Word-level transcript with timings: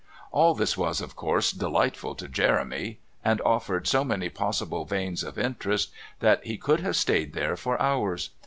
All 0.31 0.55
this 0.55 0.75
was, 0.75 0.99
of 0.99 1.15
course, 1.15 1.51
delightful 1.51 2.15
to 2.15 2.27
Jeremy, 2.27 2.97
and 3.23 3.39
offered 3.41 3.85
so 3.85 4.03
many 4.03 4.29
possible 4.29 4.83
veins 4.83 5.23
of 5.23 5.37
interest 5.37 5.91
that 6.21 6.43
he 6.43 6.57
could 6.57 6.79
have 6.79 6.95
stayed 6.95 7.33
there 7.33 7.55
for 7.55 7.79
hours. 7.79 8.31